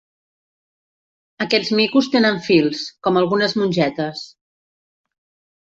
[1.45, 4.29] Aquests micos tenen fils, com algunes mongetes.